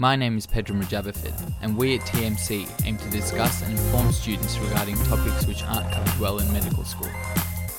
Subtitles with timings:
[0.00, 4.56] My name is Pedro Mujabafid, and we at TMC aim to discuss and inform students
[4.58, 7.10] regarding topics which aren't covered well in medical school.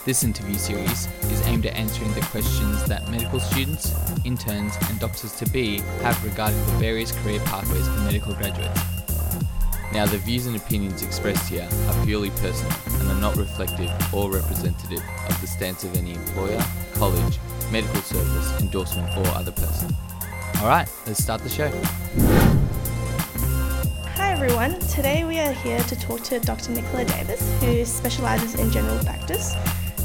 [0.03, 3.95] This interview series is aimed at answering the questions that medical students,
[4.25, 8.81] interns, and doctors to be have regarding the various career pathways for medical graduates.
[9.93, 14.29] Now, the views and opinions expressed here are purely personal and are not reflective or
[14.29, 16.61] representative of the stance of any employer,
[16.95, 17.39] college,
[17.71, 19.95] medical service, endorsement, or other person.
[20.61, 21.69] Alright, let's start the show.
[24.15, 26.71] Hi everyone, today we are here to talk to Dr.
[26.73, 29.55] Nicola Davis, who specialises in general practice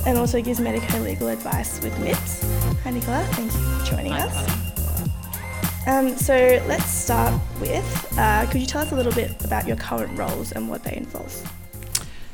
[0.06, 2.44] and also gives medico legal advice with MIPS.
[2.84, 5.88] Hi Nicola, thank you for joining Hi, us.
[5.88, 6.34] Um, so
[6.68, 10.52] let's start with uh, could you tell us a little bit about your current roles
[10.52, 11.50] and what they involve?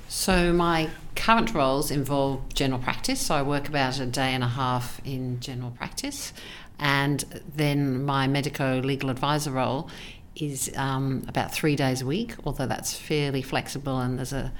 [0.08, 3.20] So my current roles involve general practice.
[3.20, 6.32] So I work about a day and a half in general practice,
[6.80, 9.88] and then my medico legal advisor role
[10.34, 14.50] is um, about three days a week, although that's fairly flexible and there's a,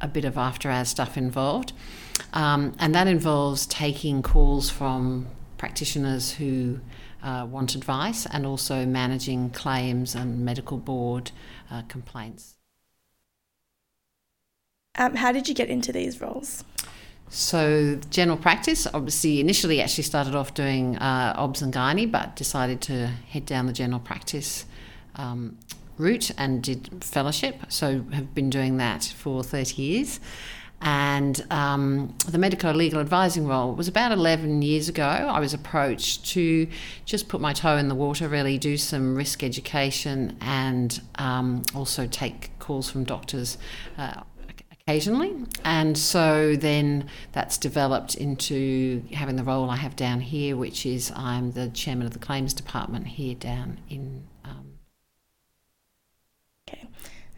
[0.00, 1.72] a bit of after hours stuff involved.
[2.32, 6.80] Um, and that involves taking calls from practitioners who
[7.22, 11.30] uh, want advice and also managing claims and medical board
[11.70, 12.56] uh, complaints.
[14.96, 16.64] Um, how did you get into these roles?
[17.30, 22.80] So, general practice, obviously, initially actually started off doing uh, OBS and gynae, but decided
[22.82, 24.64] to head down the general practice
[25.16, 25.58] um,
[25.98, 27.60] route and did fellowship.
[27.68, 30.20] So, have been doing that for 30 years.
[30.80, 35.04] And um, the medico legal advising role was about 11 years ago.
[35.04, 36.68] I was approached to
[37.04, 42.06] just put my toe in the water, really do some risk education, and um, also
[42.06, 43.58] take calls from doctors.
[43.96, 44.22] Uh,
[44.88, 45.34] occasionally.
[45.64, 51.12] And so then that's developed into having the role I have down here, which is
[51.14, 54.24] I'm the chairman of the claims department here down in.
[54.46, 54.78] Um,
[56.66, 56.88] okay.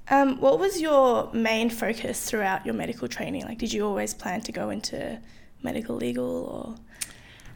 [0.09, 3.45] Um, what was your main focus throughout your medical training?
[3.45, 5.19] Like, did you always plan to go into
[5.61, 6.77] medical legal or?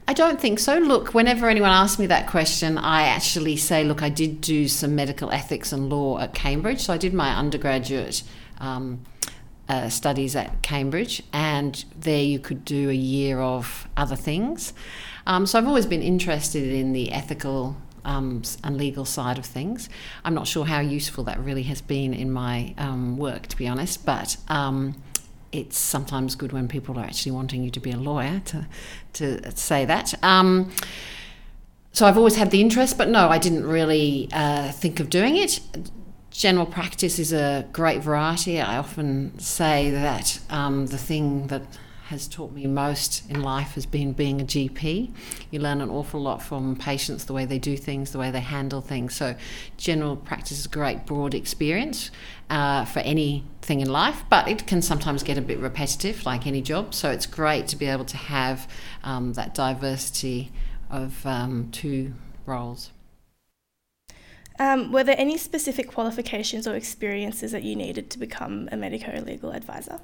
[0.09, 0.77] I don't think so.
[0.79, 4.97] Look, whenever anyone asks me that question, I actually say, look, I did do some
[4.97, 6.81] medical ethics and law at Cambridge.
[6.81, 8.25] So I did my undergraduate
[8.59, 9.01] um,
[9.69, 14.73] uh, studies at Cambridge, and there you could do a year of other things.
[15.27, 19.89] Um, so I've always been interested in the ethical um, and legal side of things.
[20.25, 23.67] I'm not sure how useful that really has been in my um, work, to be
[23.67, 24.97] honest, but um,
[25.53, 28.67] it's sometimes good when people are actually wanting you to be a lawyer to,
[29.15, 30.13] to say that.
[30.23, 30.73] Um,
[31.93, 35.37] so I've always had the interest, but no, I didn't really uh, think of doing
[35.37, 35.61] it
[36.35, 38.61] general practice is a great variety.
[38.61, 41.63] I often say that um, the thing that
[42.07, 45.11] has taught me most in life has been being a GP.
[45.51, 48.41] You learn an awful lot from patients, the way they do things, the way they
[48.41, 49.15] handle things.
[49.15, 49.37] So,
[49.79, 52.11] general practice is a great broad experience
[52.51, 56.61] uh, for anything in life, but it can sometimes get a bit repetitive, like any
[56.61, 56.95] job.
[56.95, 58.69] So, it's great to be able to have
[59.03, 60.51] um, that diversity
[60.91, 62.13] of um, two
[62.45, 62.91] roles.
[64.59, 69.21] Um, were there any specific qualifications or experiences that you needed to become a medico
[69.21, 69.99] legal advisor?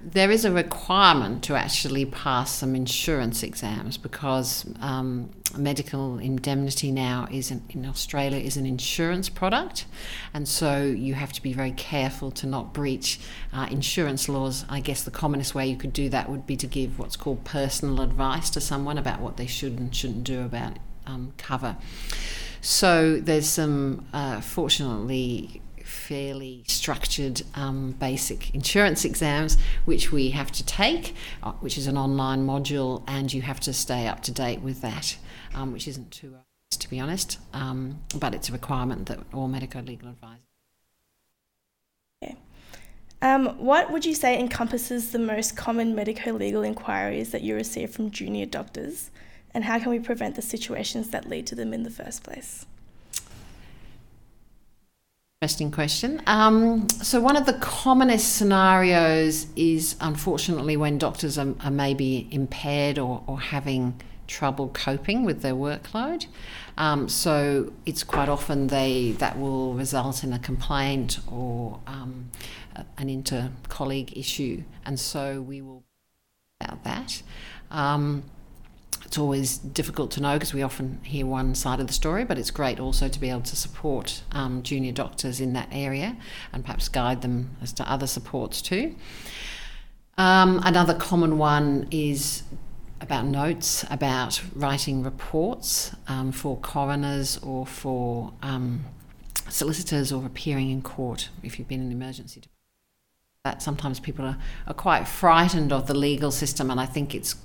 [0.00, 7.26] There is a requirement to actually pass some insurance exams because um, medical indemnity now
[7.32, 9.86] is an, in Australia is an insurance product,
[10.32, 13.18] and so you have to be very careful to not breach
[13.52, 14.64] uh, insurance laws.
[14.68, 17.42] I guess the commonest way you could do that would be to give what's called
[17.44, 21.76] personal advice to someone about what they should and shouldn't do about um, cover.
[22.60, 30.64] So there's some, uh, fortunately, fairly structured um, basic insurance exams which we have to
[30.64, 34.60] take, uh, which is an online module, and you have to stay up to date
[34.60, 35.16] with that,
[35.54, 36.44] um, which isn't too obvious
[36.78, 40.42] to be honest, um, but it's a requirement that all medico legal advisors.
[42.22, 42.36] Okay.
[43.22, 47.90] Um, what would you say encompasses the most common medico legal inquiries that you receive
[47.90, 49.10] from junior doctors?
[49.54, 52.66] And how can we prevent the situations that lead to them in the first place?
[55.40, 56.20] Interesting question.
[56.26, 62.98] Um, so, one of the commonest scenarios is unfortunately when doctors are, are maybe impaired
[62.98, 66.26] or, or, having trouble coping with their workload.
[66.76, 72.30] Um, so, it's quite often they that will result in a complaint or um,
[72.96, 75.84] an inter colleague issue, and so we will
[76.60, 77.22] about that.
[79.08, 82.36] It's always difficult to know because we often hear one side of the story, but
[82.36, 86.14] it's great also to be able to support um, junior doctors in that area
[86.52, 88.94] and perhaps guide them as to other supports too.
[90.18, 92.42] Um, another common one is
[93.00, 98.84] about notes, about writing reports um, for coroners or for um,
[99.48, 102.42] solicitors or appearing in court if you've been in emergency.
[103.46, 107.36] That sometimes people are, are quite frightened of the legal system, and I think it's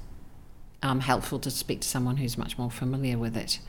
[0.84, 3.60] um, helpful to speak to someone who's much more familiar with it.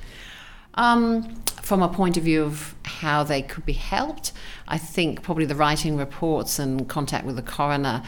[0.75, 4.33] Um, from a point of view of how they could be helped,
[4.67, 8.03] I think probably the writing reports and contact with the coroner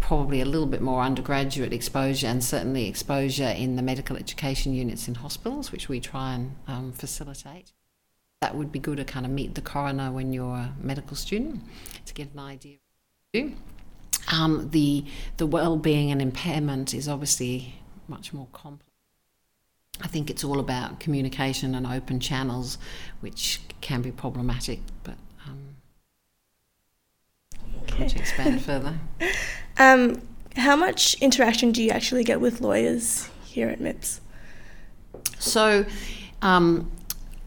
[0.00, 5.08] probably a little bit more undergraduate exposure and certainly exposure in the medical education units
[5.08, 7.72] in hospitals, which we try and um, facilitate.
[8.42, 11.62] That would be good to kind of meet the coroner when you're a medical student
[12.04, 12.76] to get an idea.
[14.30, 15.04] Um, the
[15.36, 17.81] the well-being and impairment is obviously
[18.12, 18.92] much more complex.
[20.00, 22.78] I think it's all about communication and open channels,
[23.20, 24.80] which can be problematic.
[25.02, 25.16] But
[25.46, 25.76] um,
[27.82, 28.08] okay.
[28.08, 28.98] to expand further.
[29.78, 30.20] Um,
[30.54, 34.20] how much interaction do you actually get with lawyers here at MIPS?
[35.38, 35.86] So,
[36.42, 36.92] um,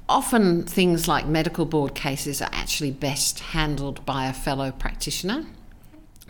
[0.10, 5.46] often things like medical board cases are actually best handled by a fellow practitioner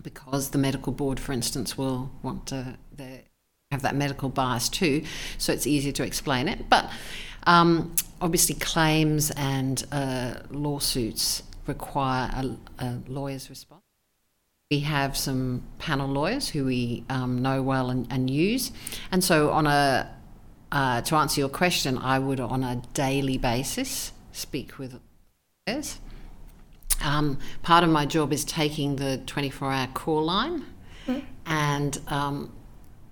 [0.04, 2.78] because the medical board, for instance, will want to
[3.76, 5.04] have that medical bias too,
[5.38, 6.70] so it's easier to explain it.
[6.70, 6.90] But
[7.44, 13.82] um, obviously, claims and uh, lawsuits require a, a lawyer's response.
[14.72, 18.72] We have some panel lawyers who we um, know well and, and, use,
[19.12, 20.12] and so on a
[20.72, 25.00] uh, to answer your question, I would on a daily basis speak with
[25.68, 26.00] lawyers.
[27.04, 30.66] Um, part of my job is taking the 24-hour call line,
[31.06, 31.24] mm.
[31.46, 32.52] and um,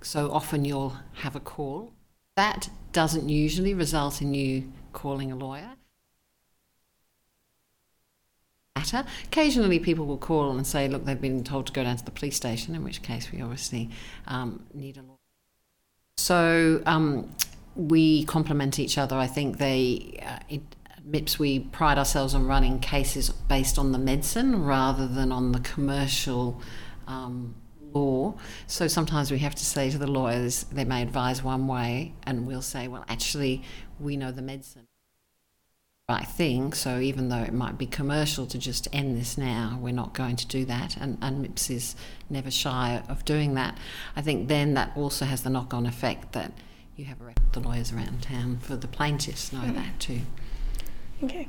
[0.04, 1.94] so often you'll have a call.
[2.36, 5.72] That doesn't usually result in you calling a lawyer.
[9.26, 12.12] Occasionally, people will call and say, look, they've been told to go down to the
[12.12, 13.90] police station, in which case we obviously
[14.28, 15.18] um, need a lawyer.
[16.18, 17.34] So um,
[17.76, 19.16] we complement each other.
[19.16, 20.62] I think they, uh, it,
[21.08, 25.60] MIPS, we pride ourselves on running cases based on the medicine rather than on the
[25.60, 26.62] commercial
[27.08, 27.56] um,
[27.94, 28.36] law.
[28.68, 32.48] So sometimes we have to say to the lawyers, they may advise one way, and
[32.48, 33.64] we'll say, well, actually,
[34.00, 34.88] we know the medicine
[36.10, 36.74] right thing.
[36.74, 40.36] So even though it might be commercial to just end this now, we're not going
[40.36, 40.98] to do that.
[40.98, 41.96] And, and MIPS is
[42.30, 43.78] never shy of doing that.
[44.16, 46.52] I think then that also has the knock on effect that
[46.96, 49.76] you have a record the lawyers around town for the plaintiffs know mm.
[49.76, 50.22] that too.
[51.24, 51.48] Okay.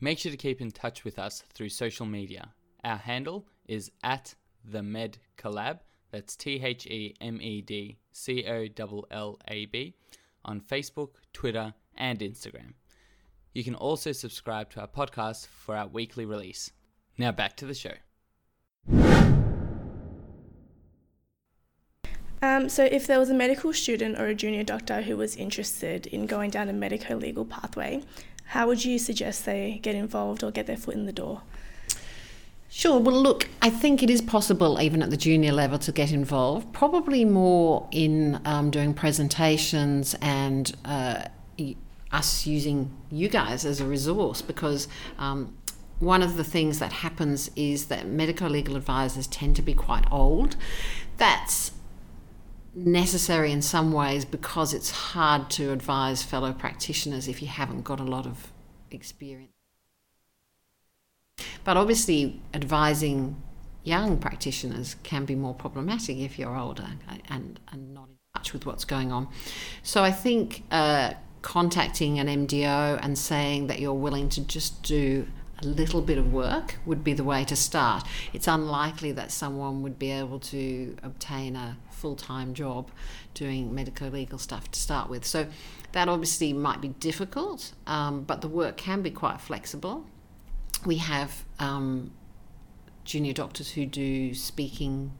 [0.00, 2.48] Make sure to keep in touch with us through social media.
[2.84, 4.34] Our handle is at
[4.64, 5.80] the Med Collab.
[6.10, 9.94] That's T H E M E D C O L L A B
[10.44, 12.72] on Facebook, Twitter, and Instagram.
[13.52, 16.72] You can also subscribe to our podcast for our weekly release.
[17.18, 17.94] Now back to the show.
[22.42, 26.06] Um, so, if there was a medical student or a junior doctor who was interested
[26.06, 28.02] in going down a medico legal pathway,
[28.46, 31.42] how would you suggest they get involved or get their foot in the door?
[32.72, 33.00] Sure.
[33.00, 36.72] Well, look, I think it is possible, even at the junior level, to get involved.
[36.72, 41.24] Probably more in um, doing presentations and uh,
[42.12, 44.88] us using you guys as a resource because.
[45.18, 45.56] Um,
[45.98, 50.10] one of the things that happens is that medico legal advisors tend to be quite
[50.10, 50.56] old.
[51.18, 51.72] That's
[52.74, 58.00] necessary in some ways because it's hard to advise fellow practitioners if you haven't got
[58.00, 58.50] a lot of
[58.90, 59.49] experience.
[61.64, 63.40] But obviously, advising
[63.82, 66.86] young practitioners can be more problematic if you're older
[67.28, 69.28] and, and not in touch with what's going on.
[69.82, 75.26] So I think uh, contacting an MDO and saying that you're willing to just do
[75.62, 78.06] a little bit of work would be the way to start.
[78.32, 82.90] It's unlikely that someone would be able to obtain a full time job
[83.34, 85.24] doing medico legal stuff to start with.
[85.24, 85.46] So
[85.92, 90.06] that obviously might be difficult, um, but the work can be quite flexible
[90.86, 92.12] we have um,
[93.04, 95.12] junior doctors who do speaking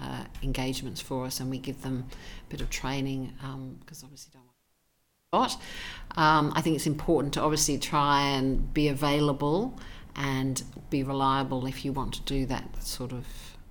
[0.00, 2.06] uh, engagements for us, and we give them
[2.46, 3.32] a bit of training
[3.80, 8.72] because um, obviously don't want to um, I think it's important to obviously try and
[8.72, 9.78] be available
[10.16, 13.26] and be reliable if you want to do that sort of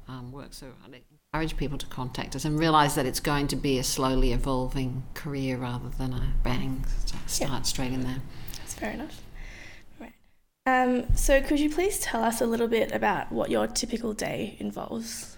[0.07, 0.53] um, work.
[0.53, 1.01] So I
[1.33, 5.03] encourage people to contact us and realise that it's going to be a slowly evolving
[5.13, 6.85] career rather than a bang
[7.25, 7.61] start yeah.
[7.63, 8.21] straight in there.
[8.57, 9.21] That's fair enough.
[10.67, 14.57] Um, so, could you please tell us a little bit about what your typical day
[14.59, 15.37] involves?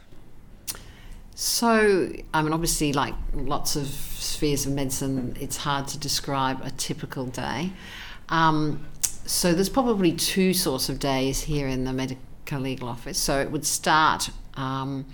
[1.36, 6.72] So, I mean, obviously, like lots of spheres of medicine, it's hard to describe a
[6.72, 7.74] typical day.
[8.30, 13.20] Um, so, there's probably two sorts of days here in the medical legal office.
[13.20, 15.06] So, it would start um,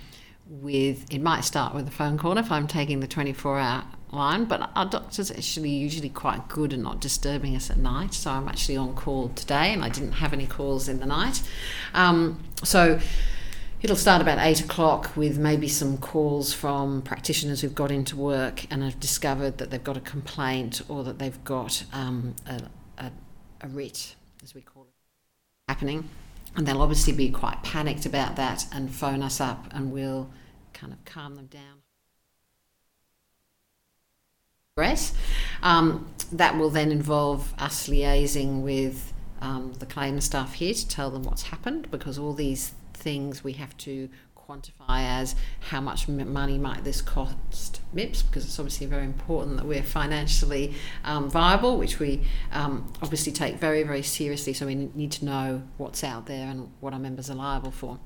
[0.48, 3.84] with it might start with a phone call if I'm taking the 24 hour
[4.16, 8.14] line, but our doctor's actually usually quite good at not disturbing us at night.
[8.14, 11.42] So I'm actually on call today, and I didn't have any calls in the night.
[11.94, 12.98] Um, so
[13.82, 18.66] it'll start about eight o'clock with maybe some calls from practitioners who've got into work
[18.70, 22.62] and have discovered that they've got a complaint or that they've got um, a,
[22.98, 23.12] a,
[23.60, 24.94] a writ, as we call it,
[25.68, 26.08] happening.
[26.56, 30.30] And they'll obviously be quite panicked about that and phone us up, and we'll
[30.72, 31.85] kind of calm them down.
[35.62, 41.10] Um, that will then involve us liaising with um, the claim staff here to tell
[41.10, 45.34] them what's happened because all these things we have to quantify as
[45.70, 50.74] how much money might this cost MIPS because it's obviously very important that we're financially
[51.04, 52.20] um, viable, which we
[52.52, 54.52] um, obviously take very, very seriously.
[54.52, 57.98] So we need to know what's out there and what our members are liable for.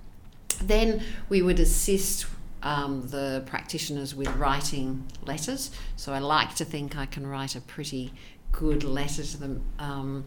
[0.62, 2.26] Then we would assist
[2.62, 5.70] um, the practitioners with writing letters.
[5.96, 8.12] So I like to think I can write a pretty
[8.52, 9.62] good letter to them.
[9.78, 10.24] Um,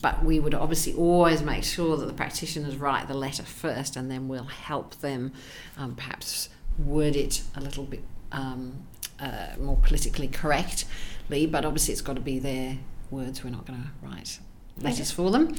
[0.00, 4.10] but we would obviously always make sure that the practitioners write the letter first and
[4.10, 5.32] then we'll help them
[5.76, 6.48] um, perhaps
[6.78, 8.86] word it a little bit um,
[9.20, 12.78] uh, more politically correctly, but obviously it's got to be their
[13.10, 13.44] words.
[13.44, 14.40] We're not going to write
[14.80, 15.54] letters for them.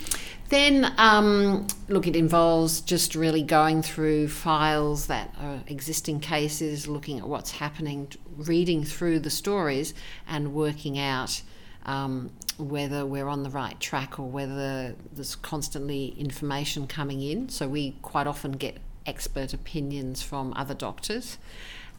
[0.50, 7.18] Then, um, look, it involves just really going through files that are existing cases, looking
[7.20, 9.94] at what's happening, reading through the stories,
[10.28, 11.42] and working out
[11.86, 17.50] um, whether we're on the right track or whether there's constantly information coming in.
[17.50, 21.38] So, we quite often get expert opinions from other doctors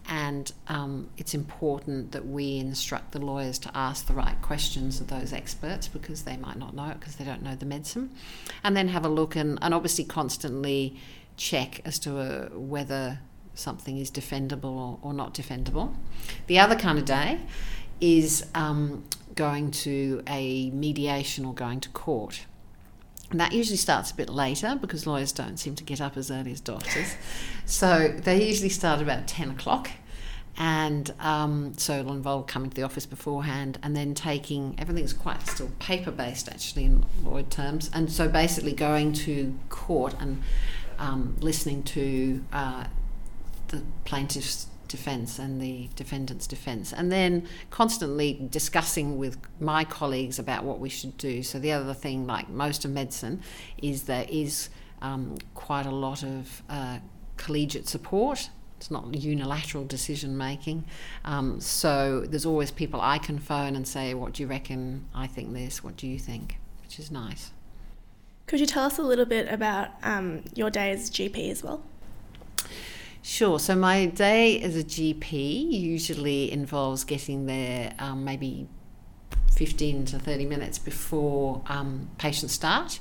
[0.08, 5.08] and um, it's important that we instruct the lawyers to ask the right questions of
[5.08, 8.10] those experts because they might not know it because they don't know the medicine,
[8.62, 10.96] and then have a look and, and obviously constantly
[11.36, 13.20] check as to uh, whether
[13.54, 15.94] something is defendable or, not defendable.
[16.46, 17.40] The other kind of day
[18.00, 22.44] is um, going to a mediation or going to court.
[23.30, 26.30] And that usually starts a bit later because lawyers don't seem to get up as
[26.30, 27.16] early as doctors.
[27.64, 29.90] so they usually start about 10 o'clock.
[30.58, 35.46] And um, so it'll involve coming to the office beforehand and then taking everything's quite
[35.46, 37.90] still paper based actually in Lloyd terms.
[37.92, 40.42] And so basically going to court and
[40.98, 42.84] um, listening to uh,
[43.68, 50.64] the plaintiff's defence and the defendant's defence, and then constantly discussing with my colleagues about
[50.64, 51.42] what we should do.
[51.42, 53.42] So, the other thing, like most of medicine,
[53.82, 54.68] is there is
[55.02, 56.98] um, quite a lot of uh,
[57.36, 58.50] collegiate support.
[58.78, 60.84] It's not unilateral decision making.
[61.24, 65.06] Um, so, there's always people I can phone and say, What do you reckon?
[65.14, 65.82] I think this.
[65.82, 66.58] What do you think?
[66.82, 67.52] Which is nice.
[68.46, 71.82] Could you tell us a little bit about um, your day as GP as well?
[73.26, 73.58] Sure.
[73.58, 78.68] So my day as a GP usually involves getting there um, maybe
[79.50, 83.00] 15 to 30 minutes before um, patients start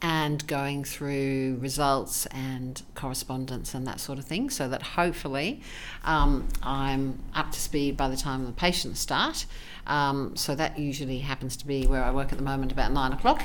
[0.00, 5.60] and going through results and correspondence and that sort of thing so that hopefully
[6.04, 9.44] um, I'm up to speed by the time the patients start.
[9.86, 13.12] Um, so that usually happens to be where I work at the moment about nine
[13.12, 13.42] o'clock.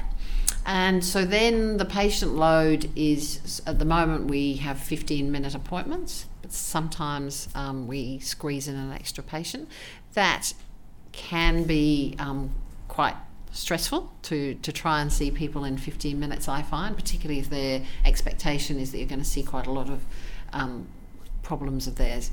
[0.65, 6.27] And so then the patient load is at the moment we have 15 minute appointments,
[6.41, 9.67] but sometimes um, we squeeze in an extra patient.
[10.13, 10.53] That
[11.11, 12.53] can be um,
[12.87, 13.15] quite
[13.51, 17.81] stressful to, to try and see people in 15 minutes, I find, particularly if their
[18.05, 20.03] expectation is that you're going to see quite a lot of
[20.53, 20.87] um,
[21.43, 22.31] problems of theirs.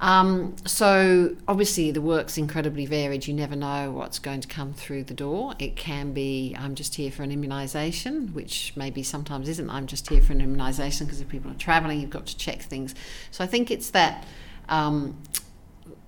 [0.00, 3.26] Um, so obviously the work's incredibly varied.
[3.26, 5.54] You never know what's going to come through the door.
[5.58, 9.68] It can be I'm just here for an immunisation, which maybe sometimes isn't.
[9.68, 12.62] I'm just here for an immunisation because if people are travelling, you've got to check
[12.62, 12.94] things.
[13.30, 14.24] So I think it's that
[14.70, 15.20] um,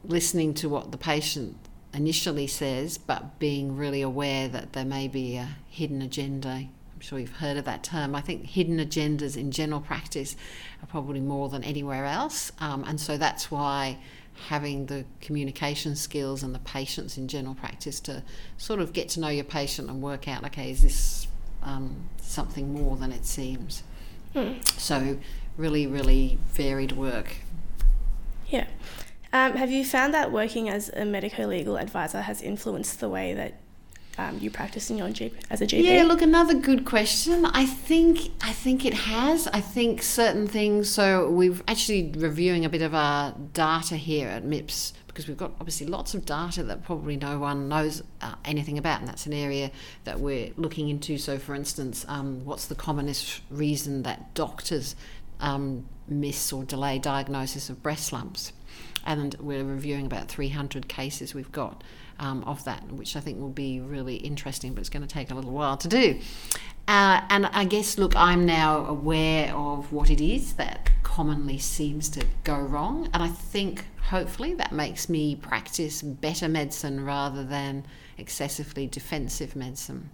[0.04, 1.56] listening to what the patient
[1.92, 6.68] initially says, but being really aware that there may be a hidden agenda
[7.02, 8.14] sure you've heard of that term.
[8.14, 10.36] I think hidden agendas in general practice
[10.82, 12.52] are probably more than anywhere else.
[12.58, 13.98] Um, and so that's why
[14.48, 18.22] having the communication skills and the patience in general practice to
[18.56, 21.26] sort of get to know your patient and work out okay, is this
[21.62, 23.82] um, something more than it seems?
[24.32, 24.54] Hmm.
[24.64, 25.18] So,
[25.56, 27.36] really, really varied work.
[28.48, 28.66] Yeah.
[29.32, 33.32] Um, have you found that working as a medico legal advisor has influenced the way
[33.34, 33.61] that
[34.18, 35.84] um, you practicing your GP as a GP?
[35.84, 37.46] Yeah, look, another good question.
[37.46, 39.46] I think I think it has.
[39.48, 40.88] I think certain things.
[40.88, 45.52] So we've actually reviewing a bit of our data here at MIPS because we've got
[45.60, 49.32] obviously lots of data that probably no one knows uh, anything about, and that's an
[49.34, 49.70] area
[50.04, 51.18] that we're looking into.
[51.18, 54.96] So, for instance, um, what's the commonest reason that doctors
[55.42, 58.52] um, miss or delay diagnosis of breast lumps.
[59.04, 61.82] And we're reviewing about 300 cases we've got
[62.18, 65.30] um, of that, which I think will be really interesting, but it's going to take
[65.30, 66.20] a little while to do.
[66.88, 72.08] Uh, and I guess, look, I'm now aware of what it is that commonly seems
[72.10, 73.08] to go wrong.
[73.12, 77.86] And I think hopefully that makes me practice better medicine rather than
[78.18, 80.10] excessively defensive medicine.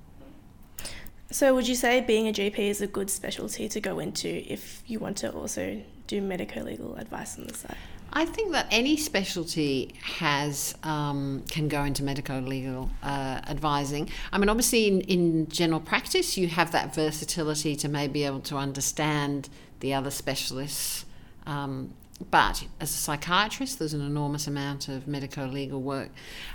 [1.31, 4.83] So, would you say being a GP is a good specialty to go into if
[4.87, 7.77] you want to also do medico legal advice on the side?
[8.13, 14.09] I think that any specialty has um, can go into medico legal uh, advising.
[14.33, 18.41] I mean, obviously, in, in general practice, you have that versatility to maybe be able
[18.41, 19.49] to understand
[19.81, 21.05] the other specialists.
[21.47, 21.95] Um,
[22.31, 26.11] but as a psychiatrist, there's an enormous amount of medico legal work.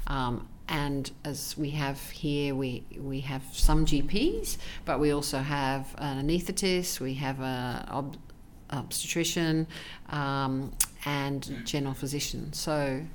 [0.07, 5.93] Um, and as we have here, we, we have some GPs, but we also have
[5.97, 8.17] an anaesthetist, we have an ob-
[8.69, 9.67] obstetrician,
[10.09, 10.71] um,
[11.05, 12.53] and general physician.
[12.53, 13.05] So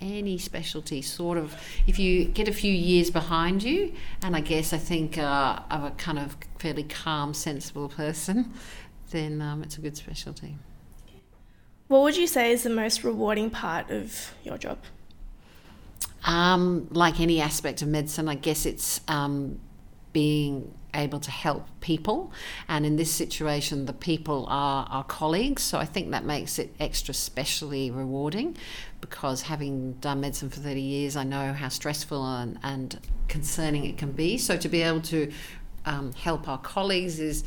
[0.00, 1.54] any specialty sort of
[1.86, 5.84] if you get a few years behind you and i guess i think uh, of
[5.84, 8.52] a kind of fairly calm sensible person
[9.10, 10.56] then um, it's a good specialty
[11.88, 14.78] what would you say is the most rewarding part of your job
[16.24, 19.58] um, like any aspect of medicine i guess it's um,
[20.12, 22.32] being able to help people.
[22.68, 25.62] And in this situation, the people are our colleagues.
[25.62, 28.56] So I think that makes it extra specially rewarding
[29.00, 32.98] because having done medicine for 30 years, I know how stressful and, and
[33.28, 34.38] concerning it can be.
[34.38, 35.30] So to be able to
[35.84, 37.44] um, help our colleagues is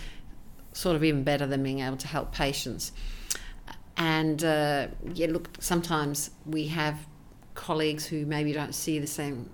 [0.74, 2.92] sort of even better than being able to help patients.
[3.98, 6.98] And uh, yeah, look, sometimes we have
[7.54, 9.50] colleagues who maybe don't see the same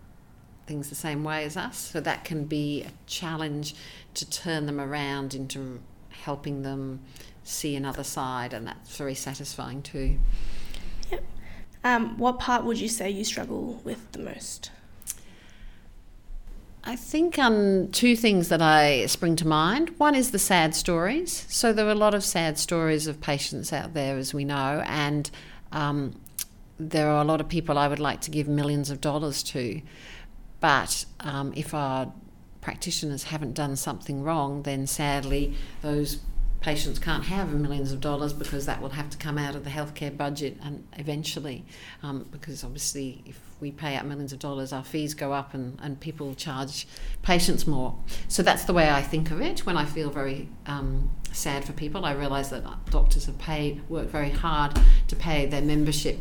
[0.66, 1.78] things the same way as us.
[1.78, 3.76] So that can be a challenge
[4.16, 5.80] to turn them around into
[6.10, 7.02] helping them
[7.44, 10.18] see another side, and that's very satisfying too.
[11.12, 11.24] Yep.
[11.84, 14.72] Um, what part would you say you struggle with the most?
[16.84, 19.92] I think um, two things that I spring to mind.
[19.98, 21.46] One is the sad stories.
[21.50, 24.84] So there are a lot of sad stories of patients out there, as we know,
[24.86, 25.30] and
[25.72, 26.16] um,
[26.80, 29.82] there are a lot of people I would like to give millions of dollars to.
[30.60, 32.12] But um, if our
[32.62, 36.20] practitioners haven't done something wrong, then sadly those
[36.66, 39.70] patients can't have millions of dollars because that will have to come out of the
[39.70, 41.64] healthcare budget and eventually
[42.02, 45.78] um, because obviously if we pay out millions of dollars our fees go up and,
[45.84, 46.88] and people charge
[47.22, 47.96] patients more.
[48.28, 49.64] So that's the way I think of it.
[49.64, 54.10] When I feel very um, sad for people I realise that doctors have paid worked
[54.10, 54.76] very hard
[55.08, 56.18] to pay their membership.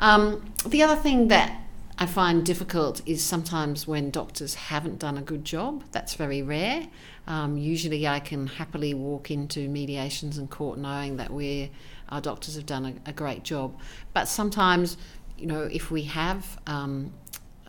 [0.00, 1.65] Um, the other thing that
[1.98, 5.82] I find difficult is sometimes when doctors haven't done a good job.
[5.92, 6.86] That's very rare.
[7.26, 11.70] Um, usually, I can happily walk into mediations and court knowing that we
[12.08, 13.76] our doctors have done a, a, great job.
[14.12, 14.96] But sometimes,
[15.36, 17.12] you know, if we have um,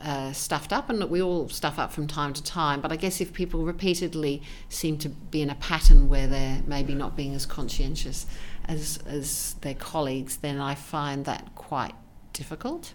[0.04, 3.20] uh, stuffed up, and we all stuff up from time to time, but I guess
[3.20, 7.46] if people repeatedly seem to be in a pattern where they're maybe not being as
[7.46, 8.28] conscientious
[8.66, 11.96] as, as their colleagues, then I find that quite
[12.34, 12.94] difficult.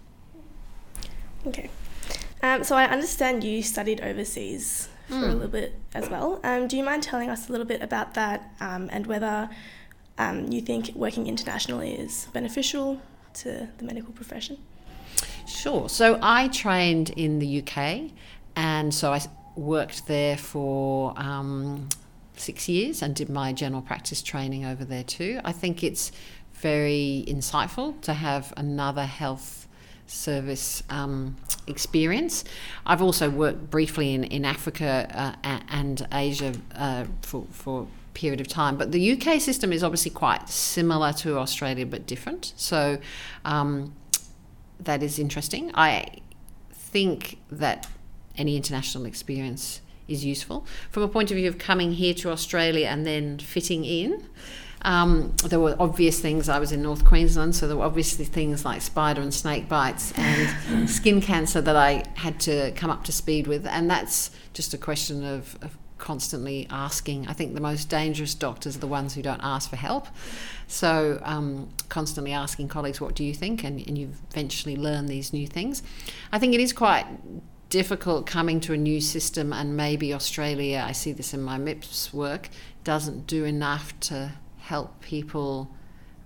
[1.47, 1.69] Okay.
[2.41, 5.23] Um, so I understand you studied overseas for mm.
[5.23, 5.33] a hmm.
[5.33, 6.39] little bit as well.
[6.43, 9.49] Um, do you mind telling us a little bit about that um, and whether
[10.17, 13.01] um, you think working internationally is beneficial
[13.35, 14.57] to the medical profession?
[15.47, 15.89] Sure.
[15.89, 18.11] So I trained in the UK,
[18.55, 19.21] and so I
[19.55, 21.89] worked there for um,
[22.35, 25.39] six years and did my general practice training over there too.
[25.43, 26.11] I think it's
[26.53, 29.62] very insightful to have another health
[30.13, 31.35] service um,
[31.67, 32.43] experience.
[32.85, 38.39] I've also worked briefly in, in Africa uh, and Asia uh, for, for a period
[38.39, 42.53] of time, but the UK system is obviously quite similar to Australia but different.
[42.55, 42.99] So
[43.43, 43.93] um,
[44.79, 45.71] that is interesting.
[45.73, 46.19] I
[46.71, 47.87] think that
[48.37, 50.65] any international experience is useful.
[50.91, 54.27] From a point of view of coming here to Australia and then fitting in,
[54.83, 56.49] um, there were obvious things.
[56.49, 60.11] I was in North Queensland, so there were obviously things like spider and snake bites
[60.17, 63.65] and skin cancer that I had to come up to speed with.
[63.65, 67.27] And that's just a question of, of constantly asking.
[67.27, 70.07] I think the most dangerous doctors are the ones who don't ask for help.
[70.67, 73.63] So, um, constantly asking colleagues, what do you think?
[73.63, 75.81] And, and you eventually learn these new things.
[76.31, 77.05] I think it is quite
[77.69, 82.13] difficult coming to a new system, and maybe Australia, I see this in my MIPS
[82.13, 82.49] work,
[82.83, 85.69] doesn't do enough to help people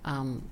[0.05, 0.47] um,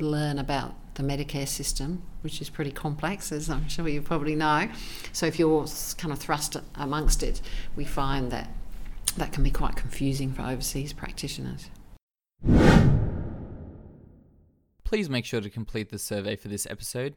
[0.00, 4.70] learn about the Medicare system, which is pretty complex, as I'm sure you probably know.
[5.12, 5.66] So if you're
[5.98, 7.42] kind of thrust amongst it,
[7.76, 8.48] we find that
[9.18, 11.68] that can be quite confusing for overseas practitioners.
[14.82, 17.16] Please make sure to complete the survey for this episode.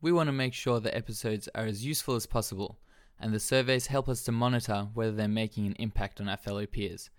[0.00, 2.78] We want to make sure the episodes are as useful as possible,
[3.20, 6.64] and the surveys help us to monitor whether they're making an impact on our fellow
[6.64, 7.10] peers.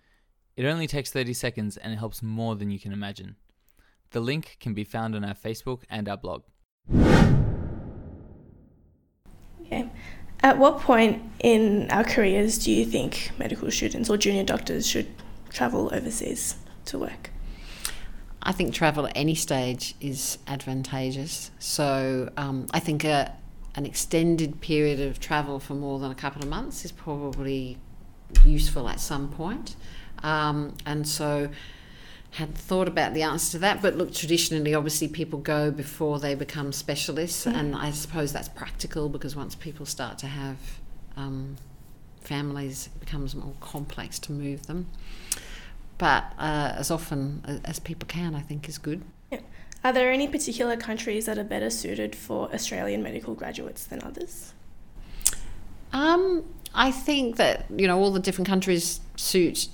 [0.56, 3.36] It only takes 30 seconds and it helps more than you can imagine.
[4.12, 6.44] The link can be found on our Facebook and our blog.
[9.60, 9.90] Okay.
[10.40, 15.08] At what point in our careers do you think medical students or junior doctors should
[15.50, 17.30] travel overseas to work?
[18.42, 21.50] I think travel at any stage is advantageous.
[21.58, 23.34] So um, I think a,
[23.74, 27.76] an extended period of travel for more than a couple of months is probably
[28.44, 29.76] useful at some point.
[30.22, 31.48] Um, and so
[32.32, 36.34] had thought about the answer to that, but look, traditionally, obviously, people go before they
[36.34, 37.54] become specialists, mm.
[37.54, 40.58] and I suppose that's practical because once people start to have
[41.16, 41.56] um,
[42.20, 44.86] families, it becomes more complex to move them
[45.98, 49.02] but uh, as often as people can, I think is good.
[49.30, 49.40] Yeah.
[49.84, 54.52] Are there any particular countries that are better suited for Australian medical graduates than others?
[55.92, 59.68] Um, I think that you know all the different countries suit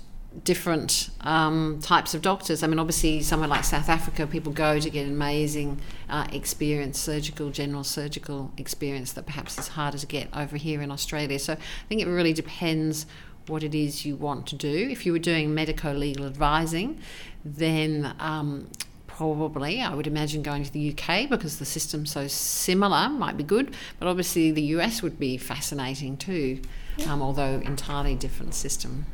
[0.44, 2.62] different um, types of doctors.
[2.62, 7.50] I mean, obviously, somewhere like South Africa, people go to get amazing uh, experience, surgical,
[7.50, 11.38] general surgical experience that perhaps is harder to get over here in Australia.
[11.38, 13.06] So I think it really depends
[13.46, 14.88] what it is you want to do.
[14.90, 17.00] If you were doing medico legal advising,
[17.44, 18.68] then um,
[19.06, 23.44] probably I would imagine going to the UK because the system's so similar might be
[23.44, 26.60] good, but obviously the US would be fascinating too,
[27.06, 29.06] um, although entirely different system.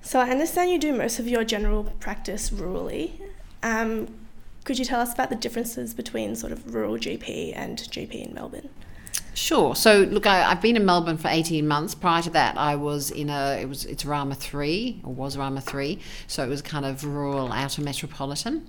[0.00, 3.20] So I understand you do most of your general practice rurally.
[3.62, 4.08] Um,
[4.64, 8.34] could you tell us about the differences between sort of rural GP and GP in
[8.34, 8.68] Melbourne?
[9.34, 9.76] Sure.
[9.76, 11.94] So look, I, have been in Melbourne for eighteen months.
[11.94, 15.62] Prior to that, I was in a it was it's RRMA three or was RRMA
[15.62, 18.66] three, so it was kind of rural outer metropolitan,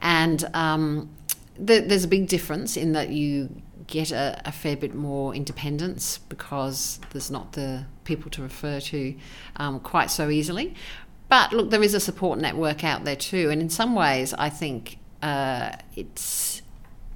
[0.00, 1.10] and um,
[1.58, 3.50] the, there's a big difference in that you
[3.86, 9.14] get a, a, fair bit more independence because there's not the people to refer to
[9.56, 10.74] um, quite so easily.
[11.28, 14.48] But look, there is a support network out there too, and in some ways, I
[14.48, 16.62] think uh, it's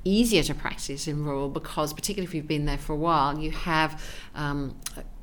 [0.04, 3.50] easier to practice in rural because, particularly if you've been there for a while, you
[3.50, 4.02] have
[4.34, 4.76] um,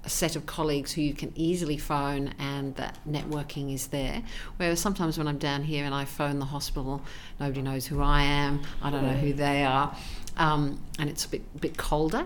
[0.08, 4.24] a set of colleagues who you can easily phone and that networking is there.
[4.56, 7.02] Whereas sometimes when I'm down here and I phone the hospital,
[7.42, 9.94] nobody knows who I am, I don't know who they are,
[10.38, 12.26] um, and it's a bit, bit colder.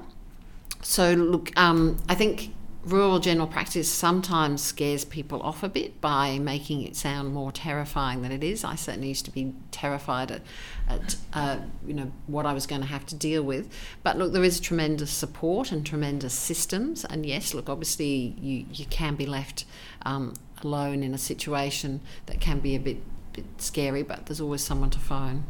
[0.84, 6.40] So, look, um, I think rural general practice sometimes scares people off a bit by
[6.40, 8.64] making it sound more terrifying than it is.
[8.64, 10.42] I certainly used to be terrified at,
[10.90, 13.72] at uh, you know what I was going to have to deal with.
[14.04, 17.06] But look, there is tremendous support and tremendous systems.
[17.06, 19.66] And yes, look, obviously you you can be left
[20.04, 22.98] um, alone in a situation that can be a bit
[23.34, 25.44] bit scary, but there's always someone to phone.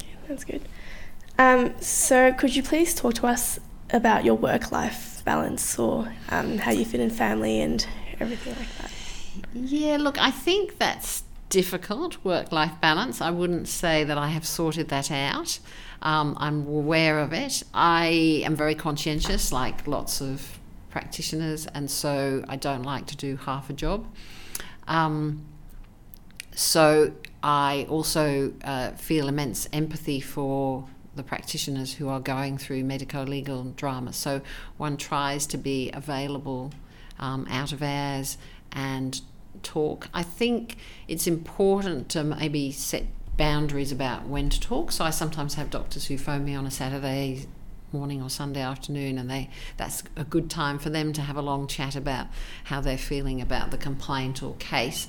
[0.00, 0.62] Yeah, that's good.
[1.38, 3.58] Um, so, could you please talk to us
[3.92, 7.86] about your work life balance or um, how you fit in family and
[8.20, 8.90] everything like that?
[9.54, 13.20] Yeah, look, I think that's difficult work life balance.
[13.20, 15.58] I wouldn't say that I have sorted that out.
[16.00, 17.62] Um, I'm aware of it.
[17.74, 20.58] I am very conscientious, like lots of
[20.90, 24.06] practitioners, and so I don't like to do half a job.
[24.88, 25.44] Um,
[26.54, 33.24] so I also uh, feel immense empathy for the practitioners who are going through medico
[33.24, 34.12] legal drama.
[34.12, 34.40] So
[34.76, 36.72] one tries to be available
[37.18, 38.38] um, out of hours
[38.72, 39.20] and
[39.62, 40.08] talk.
[40.14, 40.76] I think
[41.08, 43.04] it's important to maybe set
[43.36, 44.92] boundaries about when to talk.
[44.92, 47.46] So I sometimes have doctors who phone me on a Saturday
[47.92, 51.42] morning or Sunday afternoon and they that's a good time for them to have a
[51.42, 52.26] long chat about
[52.64, 55.08] how they're feeling about the complaint or case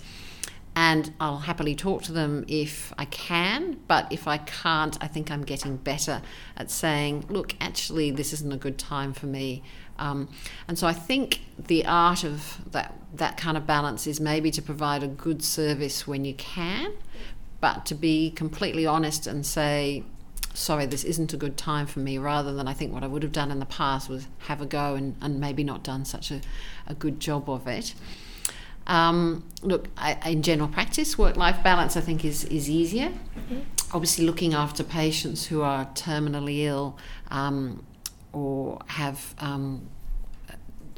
[0.76, 3.80] and I'll happily talk to them if I can.
[3.88, 6.22] But if I can't, I think I'm getting better
[6.58, 9.64] at saying, look, actually, this isn't a good time for me.
[10.00, 10.30] Um,
[10.68, 14.62] and so I think the art of that that kind of balance is maybe to
[14.62, 16.94] provide a good service when you can,
[17.62, 20.04] but to be completely honest and say,
[20.56, 23.22] sorry, this isn't a good time for me, rather than I think what I would
[23.22, 26.32] have done in the past was have a go and, and maybe not done such
[26.32, 26.42] a,
[26.88, 27.94] a good job of it.
[28.88, 33.10] Um, look, I, in general practice, work life balance I think is, is easier.
[33.10, 33.60] Mm-hmm.
[33.94, 36.98] Obviously, looking after patients who are terminally ill
[37.30, 37.86] um,
[38.32, 39.88] or have um,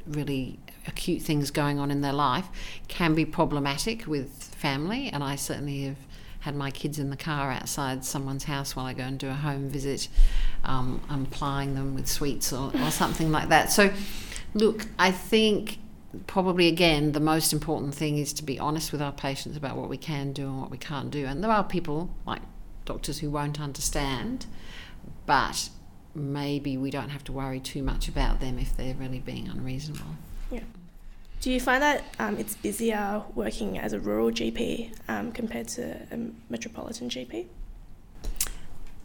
[0.08, 2.48] really acute things going on in their life
[2.88, 5.98] can be problematic with family, and I certainly have
[6.42, 9.34] had my kids in the car outside someone's house while I go and do a
[9.34, 10.08] home visit.
[10.64, 13.72] Um, I'm plying them with sweets or, or something like that.
[13.72, 13.92] So,
[14.54, 15.80] look, I think
[16.28, 19.90] probably again the most important thing is to be honest with our patients about what
[19.90, 21.26] we can do and what we can't do.
[21.26, 22.42] And there are people like
[22.86, 24.46] doctors who won't understand,
[25.26, 25.70] but
[26.14, 30.16] maybe we don't have to worry too much about them if they're really being unreasonable.
[30.52, 30.62] Yeah.
[31.42, 36.08] Do you find that um, it's busier working as a rural GP um, compared to
[36.12, 36.18] a
[36.50, 37.48] metropolitan GP?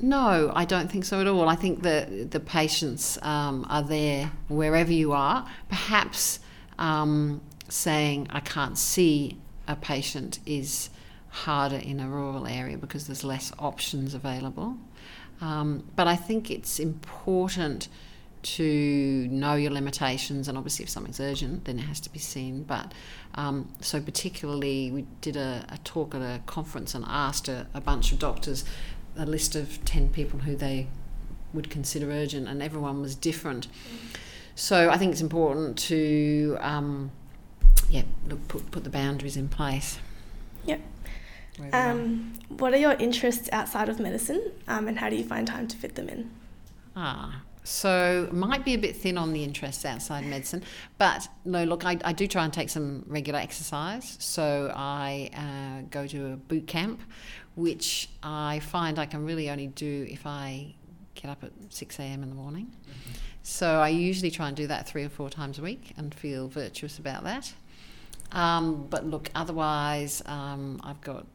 [0.03, 1.49] No, I don't think so at all.
[1.49, 5.47] I think the the patients um, are there wherever you are.
[5.69, 6.41] Perhaps
[6.81, 9.39] um, saying I can't see
[9.69, 10.91] a patient is
[11.29, 14.77] harder in a rural area because there's less options available.
[15.41, 17.89] Um, but I think it's important
[18.43, 22.63] to know your limitations, and obviously, if something's urgent, then it has to be seen.
[22.63, 22.93] But
[23.35, 27.81] um, so, particularly, we did a, a, talk at a conference and asked a, a,
[27.81, 28.65] bunch of doctors
[29.17, 30.89] a list of 10 people who they
[31.53, 33.69] would consider urgent, and everyone was different.
[34.61, 37.11] So, I think it's important to, um,
[37.89, 39.99] yeah, look, put, put the boundaries in place.
[40.67, 40.81] Yep.
[41.73, 45.67] Um, what are your interests outside of medicine, um, and how do you find time
[45.67, 46.31] to fit them in?
[46.95, 50.63] Ah, so might be a bit thin on the interests outside medicine,
[50.99, 51.65] but no.
[51.65, 54.19] Look, I, I do try and take some regular exercise.
[54.21, 57.01] So I uh, go to a boot camp,
[57.55, 60.75] which I find I can really only do if I
[61.15, 62.23] get up at six a.m.
[62.23, 62.73] in the morning.
[63.43, 66.49] So I usually try and do that three or four times a week and feel
[66.49, 67.53] virtuous about that.
[68.33, 71.27] Um, but look, otherwise, um, I've got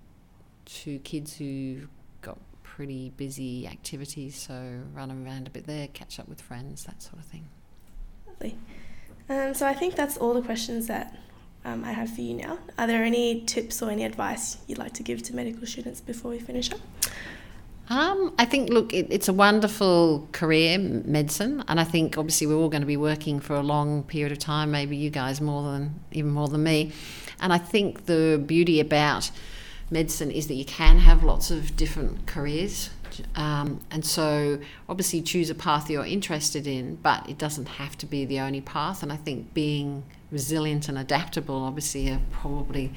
[0.66, 1.88] two kids who've
[2.22, 7.02] got pretty busy activities, so run around a bit there, catch up with friends, that
[7.02, 7.48] sort of thing.
[8.28, 8.58] Lovely.
[9.30, 11.18] Um, so I think that's all the questions that
[11.66, 12.60] um, I have for you now.
[12.78, 16.32] Are there any tips or any advice you'd like to give to medical students before
[16.32, 16.80] we finish up?
[17.88, 22.56] Um, I think, look, it, it's a wonderful career, medicine, and I think obviously we're
[22.56, 24.72] all going to be working for a long period of time.
[24.72, 26.94] Maybe you guys more than even more than me,
[27.40, 29.30] and I think the beauty about
[29.92, 32.90] medicine is that you can have lots of different careers.
[33.36, 38.06] Um, and so, obviously, choose a path you're interested in, but it doesn't have to
[38.06, 39.04] be the only path.
[39.04, 42.92] And I think being resilient and adaptable, obviously, are probably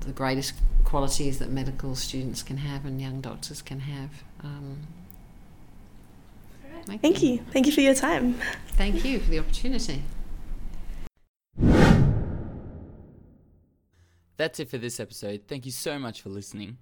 [0.00, 4.10] the greatest qualities that medical students can have and young doctors can have.
[4.42, 4.78] Um,
[6.86, 7.32] thank, thank you.
[7.34, 7.44] you.
[7.52, 8.34] Thank you for your time.
[8.68, 10.02] Thank you for the opportunity.
[14.36, 15.42] That's it for this episode.
[15.48, 16.78] Thank you so much for listening.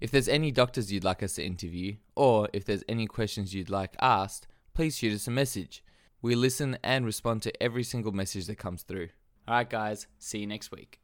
[0.00, 3.70] If there's any doctors you'd like us to interview, or if there's any questions you'd
[3.70, 5.82] like asked, please shoot us a message.
[6.22, 9.08] We listen and respond to every single message that comes through.
[9.48, 11.00] Alright, guys, see you next week.